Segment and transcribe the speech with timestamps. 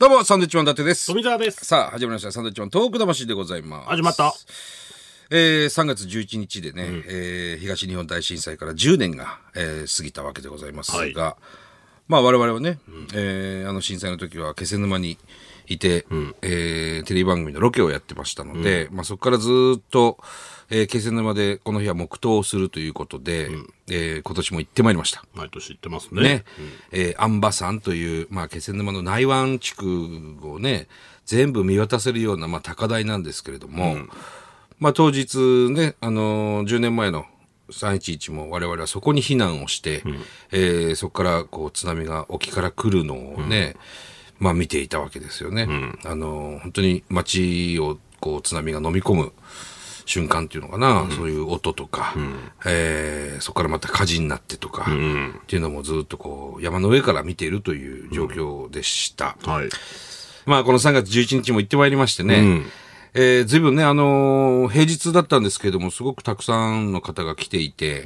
[0.00, 1.08] どうも、サンドウィッチマン伊達です。
[1.08, 1.62] 富澤です。
[1.62, 2.32] さあ、始まりました。
[2.32, 3.88] サンドウィッチマントーク魂でございます。
[3.90, 4.32] 始まった。
[5.28, 11.12] えー、3月11日でね、えー東日本大震災から10年が、えー過ぎたわけでございますが、はい
[12.10, 12.80] まあ我々はね、
[13.14, 15.16] えーあの震災の時は気仙沼に
[15.68, 16.06] いて、
[16.42, 19.48] えーテレビ番組のロケをやってましたので、まあそこからず
[19.78, 20.18] っと、
[20.70, 23.50] えー気仙沼でこの日は黙祷をするということで、
[23.88, 25.24] えー今年も行ってまいりました。
[25.34, 26.20] 毎年言ってますね。
[26.22, 26.44] ね、
[26.90, 30.88] えー、安波山という、まあ、気仙沼の内湾地区をね、
[31.26, 33.94] 全部見渡せるような、まあ、高台なんですけれども、
[34.80, 35.38] まあ、当日
[35.70, 37.24] ね、あのー10年前の
[37.72, 40.02] 311も我々はそこに避難をして、
[40.52, 43.76] えーそこからこう津波が沖から来るのをね、
[44.38, 45.66] まあ見ていたわけですよね。
[46.04, 49.32] あのー本当に街をこう津波が飲み込む
[50.06, 52.14] 瞬間っていうのかな、そういう音とか、
[52.66, 59.36] えーそこからまた火事になってとか、っていうのもずっとこう山の上から見ているという状況でした。
[59.44, 59.68] はい。
[60.46, 62.62] まあこの3月11日も行ってまいりましてね、
[63.14, 68.04] えー、ずいぶんね、あのー平日だったんですけれども、すごくたくさんの方が来ていて、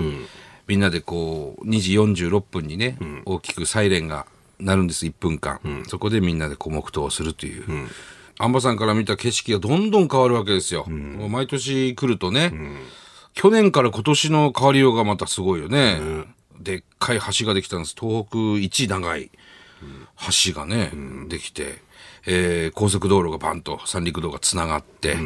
[0.66, 4.26] みんなでこう、2時46分にね、大きくサイレンが
[4.58, 5.60] 鳴るんです、1分間。
[5.88, 7.64] そこでみんなでこう黙祷をするという。
[8.38, 10.86] 安波さんから見た景色がどんどん変わるわけですよ。
[10.86, 12.52] もう毎年来るとね、
[13.34, 16.00] 去年から今年の変わりようがまたすごいよね。
[16.58, 17.94] でっかい橋ができたんです。
[17.98, 19.30] 東北一長い
[20.46, 20.92] 橋がね、
[21.28, 21.82] できて、
[22.26, 25.16] えー高速道路がバンと三陸道がつながって、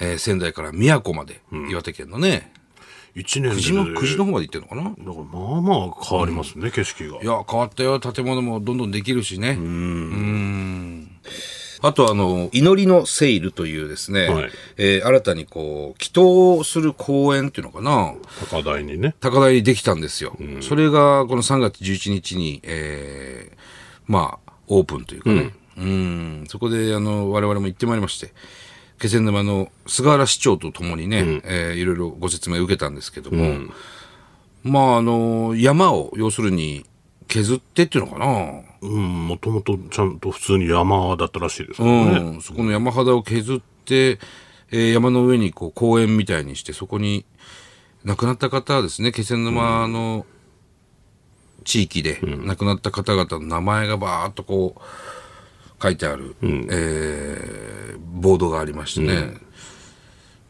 [0.00, 2.52] えー仙台から宮古まで、岩手県のね、
[3.14, 3.56] 一年で。
[3.60, 4.82] 久慈の、方まで行ってるのかな？
[4.82, 7.26] だからまあまあ変わりますね、景色がい。
[7.26, 8.00] や、変わったよ。
[8.00, 9.50] 建物もどんどんできるしね。
[9.50, 11.08] うん。
[11.84, 18.14] あと、あの、祈りのセールというですね、はいえー新たにこう、祈祷する公園っていうのかな？
[18.50, 19.14] 高台にね。
[19.20, 20.36] 高台にできたんですよ。
[20.60, 23.56] それがこの3月11日に、えー
[24.06, 25.36] まあ、オープンというかね。
[25.36, 25.52] うん。
[26.48, 28.32] そこで、あの、我々も行ってまいりまして、
[29.00, 33.72] 気仙沼の菅原市長とともにね、えーいろいろご説明を受けたんですけども、
[34.62, 36.84] まあ、あの、山を、要するに、
[37.28, 38.62] 削ってっていうのかな。
[38.82, 42.36] うん、もともとちゃんと普通に山だったらしいですけうどね。
[42.38, 44.18] ん、そこの山肌を削って、
[44.70, 47.24] えー山の上にこう公園みたいにして、そこに
[48.04, 50.26] 亡くなった方はですね、気仙沼の
[51.64, 54.80] 地域で亡くなった方々の名前がバーっとこう
[55.82, 57.72] 書いてある、えー
[58.22, 59.34] ボードがありましてね。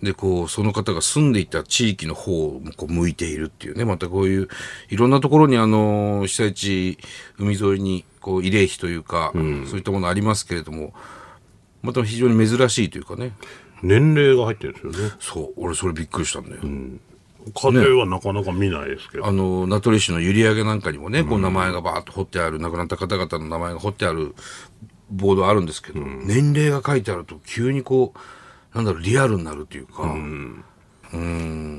[0.03, 4.49] で、こう、その方が住んでいた地域の方をこう向いているっていうね、またこういう、
[4.91, 6.99] いろんなところにあの、被災地、
[7.39, 9.43] 海沿いに、こう、慰霊碑というか、そう
[9.77, 10.93] いったものありますけれども、
[11.83, 13.33] また非常に珍しいというかね。
[13.83, 15.15] 年齢が入ってるんですよね。
[15.19, 16.63] そう、俺それびっくりしたんだよ。
[16.63, 19.27] 家庭はなかなか見ないですけど。
[19.27, 24.35] あの、名取市の閖上なんかにもね、こう名前がバーッと彫ってある、亡くなった方々の名前が彫ってある
[25.13, 30.15] ボードあるんですけど、年齢が書いてあると急にこう、なんだろう、リアルになるというか、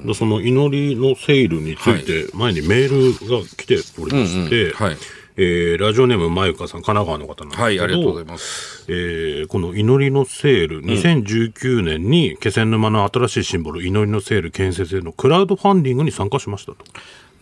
[0.05, 4.97] でその祈りのセールについて、前にメールが来ておりまして、うんうんはい。
[5.35, 8.85] えーラジオネームまゆかさん、神奈川の方なんですけど、はい、ありがとうございます。
[8.88, 16.85] えーこの祈りのセール、2019年に気仙沼の新しいシンボル、祈りのセール建設へのクラウドファンディングに参加しましたと。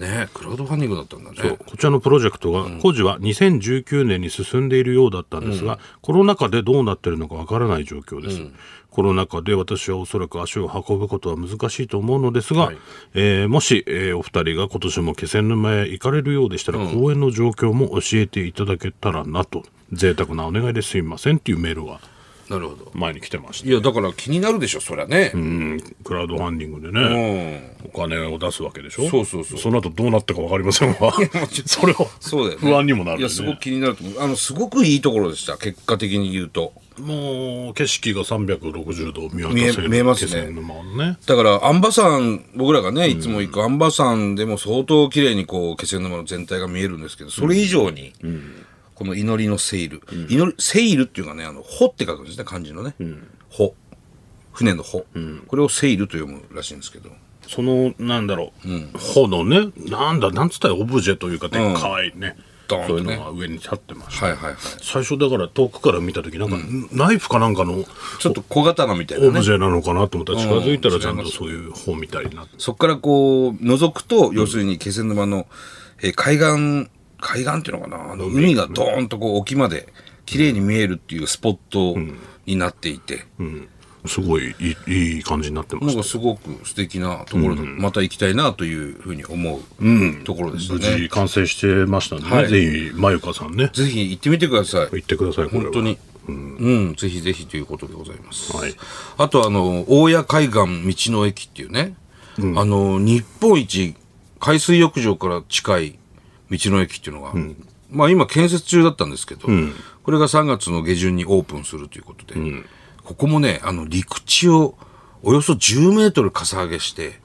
[0.01, 1.38] ねクラウドファンディングだったんだね。
[1.39, 8.41] そうこちらのプロジェクトが、工事は2019年に進んでいるようだったんですが、コロナ禍でどうなっているのかわからない状況です。
[8.89, 12.73] コロナ禍で私はおそらく足を運ぶことは難しいと思うのですが、
[13.13, 19.63] えーもし、えーお二人が今年も気仙沼へ行かれるようでしたら、公演の状況も教えていただけたらなと、
[19.94, 22.00] 贅沢なお願いですいませんっていうメールが
[22.51, 22.91] なるほど。
[22.94, 23.69] 前に来てました。
[23.69, 25.31] いや、だから気になるでしょ、そりゃね。
[25.34, 27.88] うん、クラウドファンディングでうね、ん。
[27.94, 31.13] お金を出すわけでしょそうそうそうその後どうなったか分かりませんわ。
[31.66, 32.69] それはそうだよね。
[32.69, 34.22] 不安にもなるよねいや、すごく気になると思う。
[34.22, 36.73] あの、すごくいいところでした、結果的に言うと。
[37.00, 48.13] もう景色が360度見渡せる見えますねねだから、アンバ山、僕らがね、いつも行くアンバ山でも相当綺麗にこう、気仙沼の全体が見えるんですけど、それ以上に、
[49.01, 50.03] この祈りのセイル。
[50.29, 52.94] 祈り、セイルっていうかね、あの、穂って書くんですね、漢字のね。
[53.50, 53.74] 穂。
[54.51, 55.06] 船の穂。
[55.48, 57.09] これをセイルと読むらしいんですけど。
[57.48, 62.38] そのなんだろう、穂のねなんだなんつったらオブジェというかでっかいね、
[62.68, 64.56] ドーンとねそういうのが上に立ってました、はいはいはい。
[64.81, 66.57] 最初だから遠くから見た時なんか、
[66.94, 67.83] ナイフかなんかの
[68.19, 69.30] ちょっと小刀みたいなね。
[69.30, 75.47] オブジェなのかなと思ったら近づいたらちゃんとそういう穂みたいになってそこからこう、覗くと、要するに気仙沼の、
[76.01, 76.89] えー海岸、
[77.21, 79.88] 海岸っていうのかな、あの、海がドーンとこう沖まで
[80.25, 81.95] 綺麗に見えるっていうスポット
[82.45, 83.25] になっていて、
[84.06, 91.09] すごいいいいい感じになってまなんかすごく素敵なところで、また行きたいなというふうに思う、ところでした無ね事。
[91.09, 92.50] 完成してましたんでね、はい。
[92.50, 93.69] ぜひまゆかさんね。
[93.73, 94.89] ぜひ行ってみてください。
[94.91, 95.97] 行ってください本当に。
[96.27, 98.56] うん、ぜひぜひということでございます。
[98.56, 98.75] はい。
[99.18, 101.95] あと、あの、大谷海岸道の駅っていうね、
[102.56, 103.95] あの、日本一
[104.39, 106.00] 海水浴場から近い
[106.51, 107.31] 道の駅っていうのが、
[107.89, 109.48] まあ今建設中だったんですけど、
[110.03, 112.39] これが3月の下旬にオープンするということで、
[113.03, 114.75] ここもね、あの、陸地を
[115.24, 117.19] およそ10メートルかさ上げして、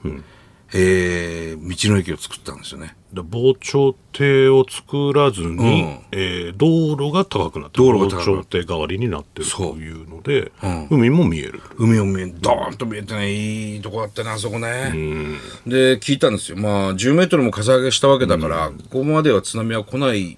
[0.73, 2.95] えー道の駅を作ったんですよね。
[3.13, 5.99] だ防潮堤を作らずに、ん。
[6.11, 9.73] えー道路が高くなってる道路が高くな防潮堤代わりになってるそう。
[9.75, 10.51] というので、
[10.89, 11.61] 海も見える。
[11.77, 14.93] 海を見え、ドーンと見えてね、いいとこだったね、あそこね。
[15.65, 16.57] で、聞いたんですよ。
[16.57, 20.37] まあ、10メートルもかさ上げしたわけだから、ここまでは津波は来ない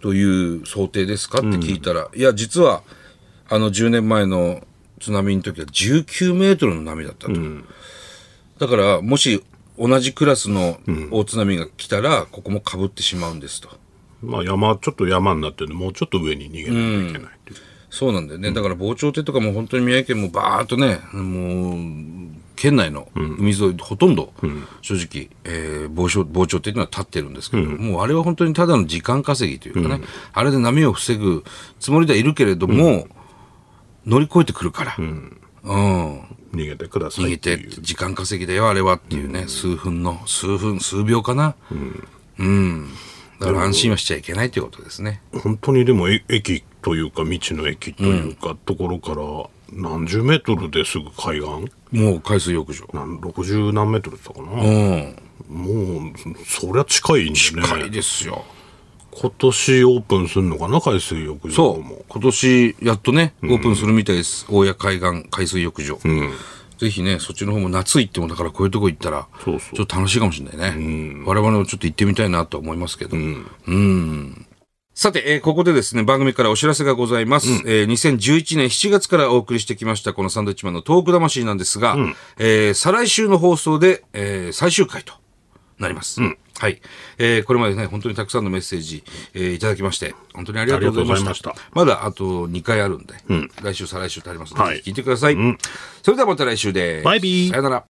[0.00, 1.38] という想定ですか？
[1.38, 2.82] って聞いたら、いや、実は、
[3.48, 4.62] あの10年前の
[5.00, 7.32] 津波の時は19メートルの波だったと。
[8.58, 9.42] だから、もし
[9.78, 10.78] 同じクラスの
[11.10, 13.68] 大津波が来たら、ここも被ってしまうんですと。
[14.22, 17.56] まあ山ちょっと山になってるんでもうちょっと上に逃げないといけないっていう、
[17.90, 18.52] そうなんだよね。
[18.52, 21.78] だから防潮堤とかも本当に宮城県もバーっとね、もう、
[22.56, 24.32] 県内の海沿い、ほとんど、
[24.82, 30.02] 正直、えー防潮、防潮堤というのは立ってるんですけど、もうあれは本当にただの時間稼ぎというかね、
[30.32, 31.44] あれで波を防ぐ
[31.78, 33.06] つもりではいるけれども、
[34.04, 34.96] 乗り越えてくるから、
[35.68, 36.20] うん。
[36.54, 41.54] 逃げてくださ逃げいっていうて時間稼ぎだよ、あれはっていうね、数分の、数分、数秒かな。
[42.38, 42.88] うん。
[43.38, 45.22] だから安心はしちゃいけないということですね。
[45.42, 49.20] 本当にでもえ駅というか道の駅というか、ところから
[49.72, 51.46] 何十メートルですぐ海岸？
[51.92, 52.88] もう海水浴場。
[52.94, 55.16] なん60何メートルだったかな、うん。
[55.48, 56.12] もう
[56.46, 58.44] そりゃ近いんでね近いですよ。
[59.20, 62.04] 今年オープンするのかな海水浴場そうも。
[62.08, 64.46] 今年、やっとね、オープンするみたいです。
[64.48, 65.98] 大谷海岸海水浴場。
[66.78, 71.22] ぜひね、そっちの方も夏行っても、だからこういうとこ行ったら、そうそうちょっと楽しいかもしれないね。
[71.26, 73.16] 我々もちょっと行ってみたいなとは思いますけど。
[73.16, 74.46] うん。
[74.94, 77.48] さて、えーここでですね、番組からお知らせがございます。
[77.66, 81.96] えー2011年7月からお送りしてきました、このサンドウィッチマンのトーク魂なんですが、
[82.38, 85.14] えー再来週の放送で、えー最終回と
[85.78, 86.20] なります。
[86.58, 86.80] はい。
[87.18, 89.04] えーこれまでね、本当にたくさんのメッセージ、
[89.34, 91.28] えーいただきまして、本当にありがとうございました。
[91.30, 93.14] ましたまだあと2回あるんで、
[93.62, 95.36] 来週、再来週とありますので、はい聞いてください。
[96.02, 97.04] それではまた来週です。
[97.04, 97.88] バイビーさよなら。